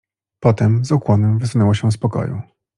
[0.39, 2.41] "Potem z ukłonem wysunęła się z pokoju."